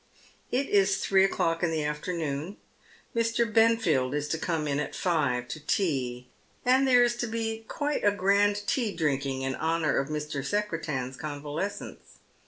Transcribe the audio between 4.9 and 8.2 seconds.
five to tea, and there is to be quite a